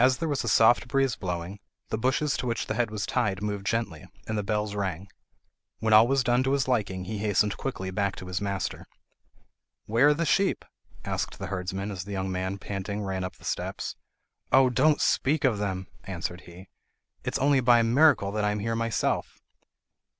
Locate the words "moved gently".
3.40-4.04